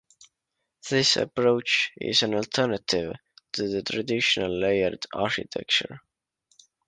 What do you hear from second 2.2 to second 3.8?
an alternative to